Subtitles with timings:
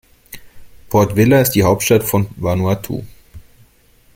[0.89, 3.03] Port Vila ist die Hauptstadt von Vanuatu.